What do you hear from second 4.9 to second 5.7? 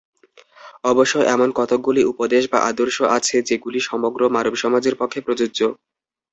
পক্ষে প্রযোজ্য।